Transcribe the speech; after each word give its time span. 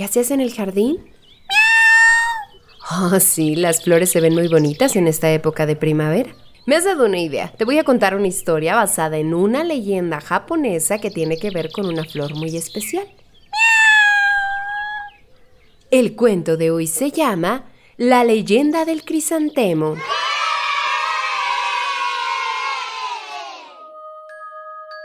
¿Qué 0.00 0.04
haces 0.04 0.30
en 0.30 0.40
el 0.40 0.54
jardín? 0.54 0.96
Oh, 2.90 3.20
sí, 3.20 3.54
las 3.54 3.84
flores 3.84 4.10
se 4.10 4.22
ven 4.22 4.32
muy 4.32 4.48
bonitas 4.48 4.96
en 4.96 5.06
esta 5.06 5.30
época 5.30 5.66
de 5.66 5.76
primavera. 5.76 6.34
Me 6.64 6.76
has 6.76 6.86
dado 6.86 7.04
una 7.04 7.18
idea. 7.18 7.52
Te 7.52 7.66
voy 7.66 7.76
a 7.76 7.84
contar 7.84 8.14
una 8.14 8.26
historia 8.26 8.76
basada 8.76 9.18
en 9.18 9.34
una 9.34 9.62
leyenda 9.62 10.22
japonesa 10.22 11.00
que 11.00 11.10
tiene 11.10 11.36
que 11.36 11.50
ver 11.50 11.70
con 11.70 11.84
una 11.84 12.04
flor 12.04 12.34
muy 12.34 12.56
especial. 12.56 13.06
El 15.90 16.16
cuento 16.16 16.56
de 16.56 16.70
hoy 16.70 16.86
se 16.86 17.10
llama 17.10 17.66
La 17.98 18.24
leyenda 18.24 18.86
del 18.86 19.04
crisantemo. 19.04 19.96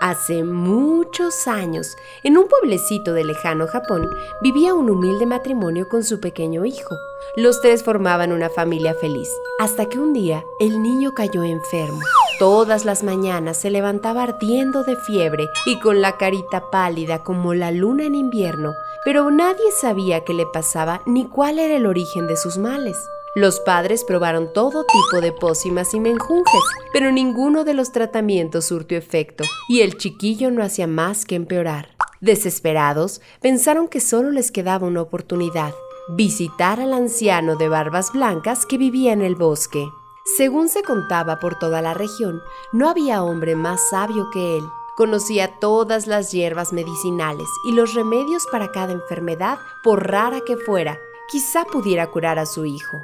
Hace 0.00 0.44
muchos 0.44 1.48
años, 1.48 1.96
en 2.22 2.38
un 2.38 2.46
pueblecito 2.46 3.14
de 3.14 3.24
lejano 3.24 3.66
Japón, 3.66 4.08
vivía 4.40 4.72
un 4.72 4.88
humilde 4.90 5.26
matrimonio 5.26 5.88
con 5.88 6.04
su 6.04 6.20
pequeño 6.20 6.64
hijo. 6.64 6.94
Los 7.36 7.60
tres 7.60 7.82
formaban 7.82 8.30
una 8.30 8.48
familia 8.48 8.94
feliz, 8.94 9.28
hasta 9.58 9.86
que 9.86 9.98
un 9.98 10.12
día 10.12 10.44
el 10.60 10.84
niño 10.84 11.14
cayó 11.14 11.42
enfermo. 11.42 11.98
Todas 12.38 12.84
las 12.84 13.02
mañanas 13.02 13.56
se 13.56 13.70
levantaba 13.70 14.22
ardiendo 14.22 14.84
de 14.84 14.94
fiebre 14.94 15.48
y 15.66 15.80
con 15.80 16.00
la 16.00 16.16
carita 16.16 16.70
pálida 16.70 17.24
como 17.24 17.52
la 17.52 17.72
luna 17.72 18.04
en 18.04 18.14
invierno, 18.14 18.74
pero 19.04 19.32
nadie 19.32 19.72
sabía 19.72 20.22
qué 20.22 20.32
le 20.32 20.46
pasaba 20.46 21.02
ni 21.06 21.28
cuál 21.28 21.58
era 21.58 21.74
el 21.74 21.86
origen 21.86 22.28
de 22.28 22.36
sus 22.36 22.56
males. 22.56 23.10
Los 23.34 23.60
padres 23.60 24.04
probaron 24.04 24.52
todo 24.52 24.84
tipo 24.84 25.20
de 25.20 25.32
pócimas 25.32 25.92
y 25.92 26.00
menjunjes, 26.00 26.62
pero 26.92 27.12
ninguno 27.12 27.64
de 27.64 27.74
los 27.74 27.92
tratamientos 27.92 28.64
surtió 28.64 28.96
efecto 28.96 29.44
y 29.68 29.82
el 29.82 29.98
chiquillo 29.98 30.50
no 30.50 30.62
hacía 30.62 30.86
más 30.86 31.24
que 31.26 31.34
empeorar. 31.34 31.90
Desesperados, 32.20 33.20
pensaron 33.40 33.86
que 33.86 34.00
solo 34.00 34.30
les 34.30 34.50
quedaba 34.50 34.86
una 34.86 35.02
oportunidad, 35.02 35.74
visitar 36.08 36.80
al 36.80 36.92
anciano 36.94 37.56
de 37.56 37.68
barbas 37.68 38.12
blancas 38.12 38.66
que 38.66 38.78
vivía 38.78 39.12
en 39.12 39.22
el 39.22 39.36
bosque. 39.36 39.88
Según 40.36 40.68
se 40.68 40.82
contaba 40.82 41.38
por 41.38 41.58
toda 41.58 41.80
la 41.80 41.94
región, 41.94 42.42
no 42.72 42.88
había 42.88 43.22
hombre 43.22 43.54
más 43.54 43.88
sabio 43.90 44.30
que 44.30 44.56
él. 44.56 44.64
Conocía 44.96 45.60
todas 45.60 46.06
las 46.06 46.32
hierbas 46.32 46.72
medicinales 46.72 47.46
y 47.64 47.72
los 47.72 47.94
remedios 47.94 48.46
para 48.50 48.72
cada 48.72 48.92
enfermedad, 48.92 49.58
por 49.84 50.08
rara 50.10 50.40
que 50.40 50.56
fuera, 50.56 50.98
quizá 51.30 51.64
pudiera 51.64 52.08
curar 52.08 52.38
a 52.38 52.46
su 52.46 52.64
hijo. 52.64 52.98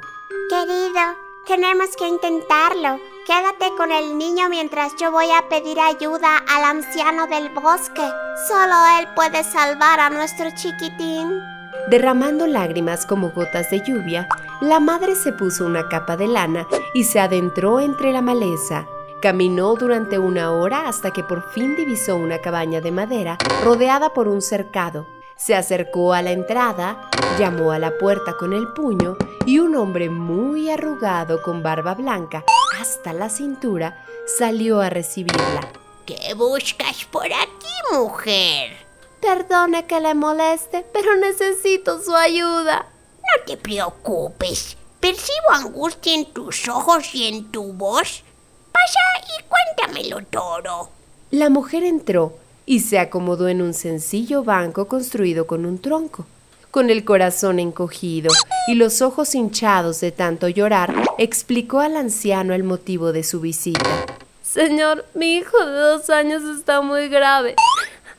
Querido, 0.47 1.01
tenemos 1.47 1.95
que 1.97 2.07
intentarlo. 2.07 2.99
Quédate 3.25 3.75
con 3.75 3.91
el 3.91 4.15
niño 4.15 4.47
mientras 4.47 4.95
yo 4.95 5.11
voy 5.11 5.25
a 5.31 5.49
pedir 5.49 5.79
ayuda 5.79 6.37
al 6.47 6.63
anciano 6.63 7.25
del 7.25 7.49
bosque. 7.49 8.07
Solo 8.47 8.75
él 8.99 9.07
puede 9.15 9.43
salvar 9.43 9.99
a 9.99 10.11
nuestro 10.11 10.45
chiquitín. 10.51 11.41
Derramando 11.89 12.45
lágrimas 12.45 13.07
como 13.07 13.31
gotas 13.31 13.71
de 13.71 13.81
lluvia, 13.81 14.27
la 14.61 14.79
madre 14.79 15.15
se 15.15 15.33
puso 15.33 15.65
una 15.65 15.89
capa 15.89 16.15
de 16.15 16.27
lana 16.27 16.67
y 16.93 17.05
se 17.05 17.19
adentró 17.19 17.79
entre 17.79 18.13
la 18.13 18.21
maleza. 18.21 18.85
Caminó 19.23 19.73
durante 19.73 20.19
una 20.19 20.51
hora 20.51 20.87
hasta 20.87 21.09
que 21.09 21.23
por 21.23 21.41
fin 21.53 21.75
divisó 21.75 22.17
una 22.17 22.37
cabaña 22.37 22.81
de 22.81 22.91
madera 22.91 23.39
rodeada 23.63 24.09
por 24.09 24.27
un 24.27 24.43
cercado. 24.43 25.07
Se 25.37 25.53
acercó 25.53 26.13
a 26.13 26.21
la 26.21 26.31
entrada, 26.31 27.09
llamó 27.37 27.71
a 27.71 27.79
la 27.79 27.97
puerta 27.97 28.37
con 28.37 28.53
el 28.53 28.69
puño 28.69 29.17
y 29.45 29.59
un 29.59 29.75
hombre 29.75 30.09
muy 30.09 30.69
arrugado 30.69 31.41
con 31.41 31.61
barba 31.61 31.93
blanca 31.93 32.43
hasta 32.79 33.13
la 33.13 33.29
cintura 33.29 34.05
salió 34.25 34.81
a 34.81 34.89
recibirla. 34.89 35.71
¿Qué 36.05 36.33
buscas 36.35 37.05
por 37.05 37.25
aquí, 37.25 37.93
mujer? 37.93 38.77
Perdone 39.19 39.85
que 39.85 39.99
le 39.99 40.13
moleste, 40.13 40.85
pero 40.93 41.15
necesito 41.17 42.01
su 42.01 42.15
ayuda. 42.15 42.85
No 43.17 43.45
te 43.45 43.57
preocupes. 43.57 44.77
Percibo 44.99 45.51
angustia 45.51 46.13
en 46.15 46.25
tus 46.25 46.67
ojos 46.69 47.13
y 47.13 47.27
en 47.27 47.51
tu 47.51 47.73
voz. 47.73 48.23
Pasa 48.71 48.99
y 49.37 49.43
cuéntamelo 49.43 50.25
todo. 50.27 50.89
La 51.31 51.49
mujer 51.49 51.83
entró 51.83 52.37
y 52.65 52.79
se 52.79 52.99
acomodó 52.99 53.47
en 53.47 53.61
un 53.61 53.73
sencillo 53.73 54.43
banco 54.43 54.87
construido 54.87 55.47
con 55.47 55.65
un 55.65 55.79
tronco. 55.79 56.25
Con 56.71 56.89
el 56.89 57.05
corazón 57.05 57.59
encogido 57.59 58.31
y 58.67 58.75
los 58.75 59.01
ojos 59.01 59.33
hinchados 59.33 60.01
de 60.01 60.11
tanto 60.11 60.49
llorar, 60.49 60.93
explicó 61.17 61.79
al 61.79 61.95
anciano 61.95 62.53
el 62.53 62.63
motivo 62.63 63.13
de 63.13 63.23
su 63.23 63.39
visita. 63.39 64.05
Señor, 64.43 65.05
mi 65.13 65.35
hijo 65.35 65.57
de 65.65 65.79
dos 65.79 66.09
años 66.09 66.43
está 66.43 66.81
muy 66.81 67.07
grave. 67.07 67.55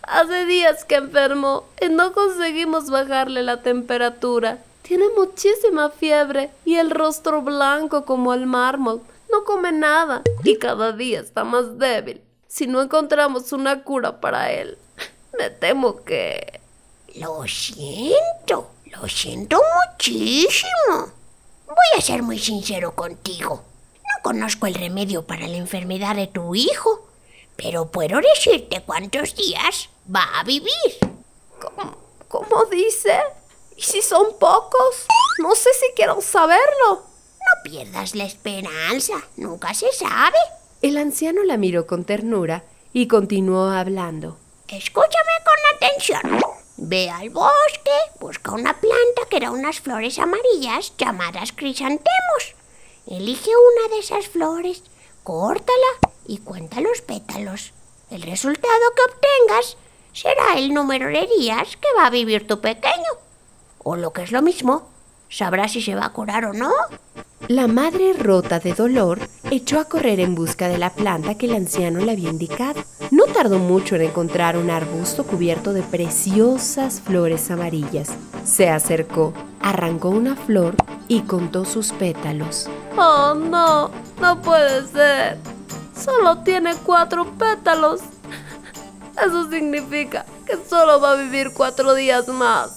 Hace 0.03 0.47
días 0.47 0.85
que 0.85 0.97
enfermó 0.97 1.65
y 1.81 1.89
no 1.89 2.13
conseguimos 2.13 2.91
bajarle 2.91 3.43
la 3.43 3.63
temperatura. 3.63 4.59
Tiene 4.83 5.07
muchísima 5.17 5.91
fiebre 5.91 6.51
y 6.65 6.77
el 6.77 6.91
rostro 6.91 7.43
blanco 7.43 8.05
como 8.05 8.33
el 8.33 8.47
mármol. 8.47 9.03
No 9.31 9.45
come 9.45 9.73
nada 9.73 10.23
y 10.45 10.57
cada 10.57 10.93
día 10.93 11.21
está 11.21 11.43
más 11.43 11.79
débil. 11.79 12.21
Si 12.57 12.67
no 12.67 12.81
encontramos 12.81 13.53
una 13.53 13.83
cura 13.83 14.19
para 14.19 14.51
él, 14.51 14.79
me 15.39 15.51
temo 15.51 16.03
que... 16.05 16.63
Lo 17.17 17.47
siento, 17.47 18.71
lo 18.87 19.07
siento 19.11 19.61
muchísimo. 19.85 21.13
Voy 21.67 21.99
a 21.99 22.01
ser 22.01 22.23
muy 22.23 22.39
sincero 22.39 22.95
contigo. 22.95 23.63
No 23.97 24.23
conozco 24.23 24.67
el 24.67 24.75
remedio 24.75 25.27
para 25.27 25.47
la 25.47 25.59
enfermedad 25.59 26.17
de 26.17 26.29
tu 26.29 26.55
hijo, 26.55 27.07
pero 27.57 27.91
puedo 27.91 28.21
decirte 28.23 28.83
cuántos 28.87 29.35
días 29.35 29.91
va 30.15 30.41
a 30.41 30.45
vivir. 30.45 30.73
¿Cómo, 31.61 31.95
cómo 32.27 32.65
dice? 32.71 33.19
¿Y 33.77 33.83
si 33.83 34.01
son 34.01 34.39
pocos? 34.39 35.07
No 35.41 35.55
sé 35.55 35.69
si 35.75 35.93
quiero 35.95 36.23
saberlo. 36.23 37.03
No 37.05 37.71
pierdas 37.71 38.15
la 38.15 38.25
esperanza, 38.25 39.13
nunca 39.37 39.75
se 39.75 39.93
sabe. 39.93 40.39
El 40.83 40.99
anciano 40.99 41.43
la 41.43 41.57
miró 41.57 41.87
con 41.87 42.05
ternura 42.05 42.65
y 42.93 43.09
continuó 43.09 43.71
hablando. 43.71 44.39
Escúchame 44.69 45.33
con 45.45 45.77
atención. 45.77 46.41
Ve 46.77 47.09
al 47.09 47.31
bosque, 47.31 47.91
busca 48.21 48.53
una 48.53 48.79
planta 48.79 49.23
que 49.31 49.41
da 49.41 49.51
unas 49.51 49.81
flores 49.81 50.19
amarillas 50.19 50.93
llamadas 50.99 51.53
crisantemos. 51.53 52.55
Elige 53.07 53.51
una 53.51 53.95
de 53.95 54.01
esas 54.01 54.29
flores, 54.29 54.83
córtala 55.23 55.73
y 56.27 56.39
cuenta 56.39 56.81
los 56.81 57.01
pétalos. 57.01 57.73
El 58.11 58.23
resultado 58.23 58.85
que 58.95 59.03
obtengas 59.13 59.77
será 60.13 60.59
el 60.59 60.75
número 60.75 61.07
de 61.07 61.27
días 61.39 61.77
que 61.77 61.89
va 61.97 62.07
a 62.07 62.11
vivir 62.11 62.47
tu 62.47 62.61
pequeño. 62.61 63.13
O 63.79 63.97
lo 63.97 64.13
que 64.13 64.23
es 64.23 64.33
lo 64.33 64.43
mismo, 64.43 64.89
sabrás 65.29 65.73
si 65.73 65.81
se 65.81 65.95
va 65.95 66.07
a 66.07 66.13
curar 66.13 66.45
o 66.45 66.53
no. 66.53 66.73
La 67.49 67.69
madre, 67.69 68.13
rota 68.13 68.59
de 68.59 68.75
dolor, 68.75 69.21
echó 69.51 69.79
a 69.79 69.85
correr 69.85 70.21
en 70.21 70.35
busca 70.35 70.69
de 70.69 70.79
la 70.79 70.91
planta 70.91 71.37
que 71.37 71.47
el 71.47 71.55
anciano 71.55 72.01
le 72.01 72.13
había 72.13 72.31
indicado. 72.31 72.83
No 73.11 73.25
tardó 73.27 73.59
mucho 73.59 73.97
en 73.97 74.03
encontrar 74.03 74.57
un 74.57 74.71
arbusto 74.71 75.25
cubierto 75.25 75.73
de 75.73 75.83
preciosas 75.83 77.01
flores 77.01 77.51
amarillas. 77.51 78.11
Se 78.45 78.69
acercó, 78.69 79.33
arrancó 79.61 80.11
una 80.11 80.37
flor 80.37 80.75
y 81.09 81.21
contó 81.21 81.65
sus 81.65 81.93
pétalos. 81.93 82.69
¡Oh, 82.97 83.35
no! 83.35 83.91
¡No 84.21 84.43
puede 84.43 84.87
ser! 84.89 85.39
Solo 85.97 86.39
tiene 86.39 86.75
cuatro 86.85 87.27
pétalos. 87.39 88.01
Eso 89.25 89.51
significa 89.51 90.27
que 90.45 90.57
solo 90.69 91.01
va 91.01 91.13
a 91.13 91.17
vivir 91.17 91.53
cuatro 91.55 91.95
días 91.95 92.29
más. 92.29 92.71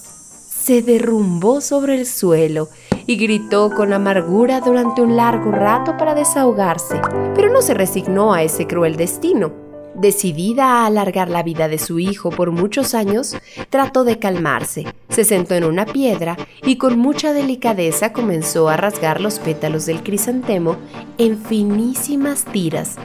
Se 0.50 0.82
derrumbó 0.82 1.62
sobre 1.62 1.96
el 1.96 2.06
suelo 2.06 2.70
y 3.10 3.16
gritó 3.16 3.72
con 3.72 3.92
amargura 3.92 4.62
durante 4.62 5.02
un 5.02 5.16
largo 5.16 5.52
rato 5.52 5.98
para 5.98 6.14
desahogarse, 6.14 7.02
pero 7.34 7.52
no 7.52 7.64
se 7.64 7.74
resignó 7.74 8.34
a 8.36 8.44
ese 8.44 8.68
cruel 8.68 8.98
destino. 8.98 9.52
Decidida 9.96 10.66
a 10.66 10.86
alargar 10.86 11.28
la 11.28 11.42
vida 11.42 11.68
de 11.68 11.80
su 11.80 11.98
hijo 11.98 12.30
por 12.30 12.52
muchos 12.52 12.94
años, 12.94 13.36
trató 13.72 14.04
de 14.04 14.20
calmarse, 14.20 14.86
se 15.10 15.24
sentó 15.24 15.56
en 15.56 15.64
una 15.64 15.88
piedra 15.88 16.38
y 16.62 16.76
con 16.76 17.00
mucha 17.00 17.34
delicadeza 17.34 18.14
comenzó 18.14 18.70
a 18.70 18.78
rasgar 18.78 19.22
los 19.22 19.40
pétalos 19.40 19.88
del 19.88 20.04
crisantemo 20.04 20.76
en 21.18 21.40
finísimas 21.40 22.46
tiras, 22.46 22.98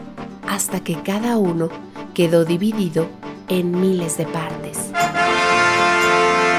hasta 0.46 0.80
que 0.80 0.96
cada 0.96 1.38
uno 1.38 1.70
quedó 2.12 2.44
dividido 2.44 3.06
en 3.48 3.80
miles 3.80 4.18
de 4.18 4.26
partes. 4.26 4.90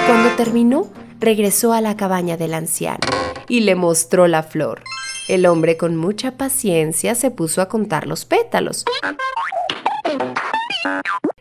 Cuando 0.07 0.29
terminó, 0.35 0.87
regresó 1.19 1.73
a 1.73 1.81
la 1.81 1.95
cabaña 1.95 2.37
del 2.37 2.55
anciano 2.55 3.05
y 3.47 3.61
le 3.61 3.75
mostró 3.75 4.27
la 4.27 4.43
flor. 4.43 4.83
El 5.27 5.45
hombre 5.45 5.77
con 5.77 5.95
mucha 5.95 6.37
paciencia 6.37 7.15
se 7.15 7.31
puso 7.31 7.61
a 7.61 7.67
contar 7.67 8.07
los 8.07 8.25
pétalos. 8.25 8.85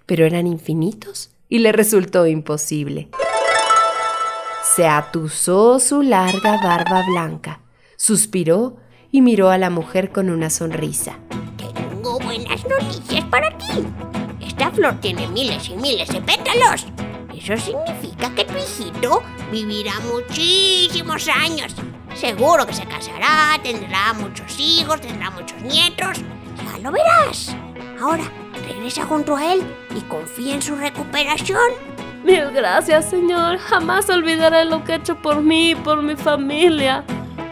Pero 0.06 0.24
eran 0.24 0.46
infinitos 0.46 1.30
y 1.48 1.58
le 1.58 1.72
resultó 1.72 2.26
imposible. 2.26 3.08
Se 4.74 4.86
atusó 4.86 5.78
su 5.78 6.02
larga 6.02 6.60
barba 6.62 7.04
blanca, 7.06 7.60
suspiró 7.96 8.76
y 9.12 9.20
miró 9.20 9.50
a 9.50 9.58
la 9.58 9.70
mujer 9.70 10.10
con 10.10 10.30
una 10.30 10.50
sonrisa. 10.50 11.18
Tengo 11.56 12.18
buenas 12.18 12.66
noticias 12.66 13.24
para 13.26 13.56
ti. 13.56 13.86
Esta 14.40 14.70
flor 14.72 15.00
tiene 15.00 15.28
miles 15.28 15.68
y 15.68 15.76
miles 15.76 16.08
de 16.08 16.20
pétalos. 16.20 16.86
Eso 17.32 17.56
significa 17.56 18.34
que 18.34 18.44
tu 18.44 18.54
hijito 18.54 19.22
vivirá 19.52 19.92
muchísimos 20.00 21.28
años. 21.28 21.74
Seguro 22.24 22.66
que 22.66 22.72
se 22.72 22.86
casará, 22.86 23.60
tendrá 23.62 24.14
muchos 24.14 24.58
hijos, 24.58 24.98
tendrá 24.98 25.28
muchos 25.28 25.60
nietos. 25.60 26.22
Ya 26.56 26.78
lo 26.78 26.90
verás. 26.90 27.54
Ahora, 28.00 28.24
regresa 28.66 29.04
junto 29.04 29.36
a 29.36 29.52
él 29.52 29.62
y 29.94 30.00
confía 30.08 30.54
en 30.54 30.62
su 30.62 30.74
recuperación. 30.74 31.72
Mil 32.24 32.50
gracias, 32.50 33.10
Señor. 33.10 33.58
Jamás 33.58 34.08
olvidaré 34.08 34.64
lo 34.64 34.82
que 34.84 34.92
ha 34.92 34.96
hecho 34.96 35.16
por 35.16 35.42
mí 35.42 35.72
y 35.72 35.74
por 35.74 36.02
mi 36.02 36.16
familia. 36.16 37.04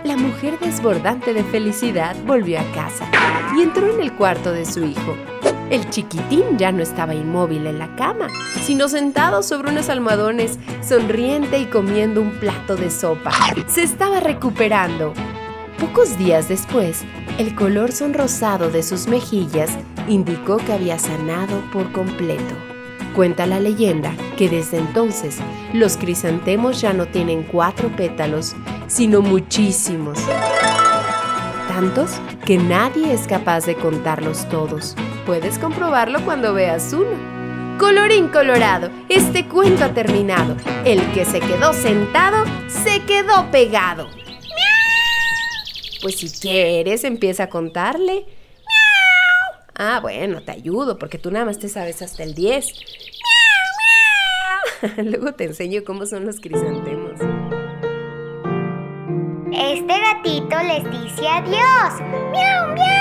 La 0.05 0.17
mujer 0.17 0.59
desbordante 0.59 1.35
de 1.35 1.45
felicidad 1.45 2.17
volvió 2.25 2.59
a 2.59 2.65
casa 2.73 3.07
y 3.55 3.61
entró 3.61 3.93
en 3.93 4.01
el 4.01 4.15
cuarto 4.15 4.53
de 4.53 4.65
su 4.65 4.83
hijo. 4.83 5.15
El 5.73 5.89
chiquitín 5.89 6.59
ya 6.59 6.71
no 6.71 6.83
estaba 6.83 7.15
inmóvil 7.15 7.67
en 7.67 7.79
la 7.79 7.97
cama, 7.97 8.29
sino 8.61 8.89
sentado 8.89 9.43
sobre 9.43 9.71
unos 9.71 9.89
almohadones, 9.89 10.59
sonriente 10.87 11.59
y 11.59 11.65
comiendo 11.65 12.21
un 12.21 12.33
plato 12.33 12.77
de 12.77 12.91
sopa. 12.91 13.33
Se 13.69 13.83
estaba 13.83 14.21
recuperando. 14.21 15.15
Pocos 15.81 16.19
días 16.19 16.51
después, 16.51 17.05
el 17.39 17.55
color 17.55 17.91
sonrosado 17.91 18.69
de 18.69 18.83
sus 18.83 19.07
mejillas 19.07 19.71
indicó 20.09 20.59
que 20.59 20.75
había 20.75 20.99
sanado 20.99 21.63
por 21.73 21.91
completo. 21.93 22.55
Cuenta 23.17 23.47
la 23.47 23.59
leyenda 23.59 24.15
que 24.37 24.51
desde 24.51 24.77
entonces 24.77 25.39
los 25.73 25.97
crisantemos 25.97 26.83
ya 26.83 26.93
no 26.93 27.07
tienen 27.07 27.45
cuatro 27.45 27.89
pétalos, 27.97 28.55
sino 28.89 29.23
muchísimos. 29.23 30.19
Tantos 31.69 32.21
que 32.45 32.59
nadie 32.59 33.13
es 33.13 33.27
capaz 33.27 33.67
de 33.67 33.75
contarlos 33.77 34.49
todos. 34.49 34.95
Puedes 35.27 35.59
comprobarlo 35.59 36.25
cuando 36.25 36.55
veas 36.55 36.93
uno. 36.93 37.79
Colorín 37.79 38.29
colorado, 38.29 38.91
este 39.09 39.49
cuento 39.49 39.85
ha 39.85 39.95
terminado. 39.95 40.57
El 40.85 41.01
que 41.13 41.25
se 41.25 41.41
quedó 41.41 41.73
sentado, 41.73 42.45
se 42.69 43.01
quedó 43.05 43.51
pegado. 43.51 44.09
Pues 46.01 46.19
si 46.19 46.29
quieres, 46.31 47.05
empieza 47.05 47.45
a 47.45 47.49
contarle. 47.49 48.25
Ah, 49.75 50.01
bueno, 50.01 50.43
te 50.43 50.53
ayudo, 50.53 50.99
porque 50.99 51.19
tú 51.19 51.31
nada 51.31 51.45
más 51.45 51.59
te 51.59 51.69
sabes 51.69 52.03
hasta 52.03 52.23
el 52.23 52.35
10. 52.35 52.67
Luego 54.99 55.33
te 55.33 55.45
enseño 55.45 55.83
cómo 55.85 56.07
son 56.07 56.27
los 56.27 56.41
crisantemos. 56.41 57.02
Este 59.73 59.99
gatito 59.99 60.57
les 60.65 60.85
dice 60.91 61.27
adiós. 61.27 61.95
¡Miau, 62.31 62.75
miau! 62.75 62.92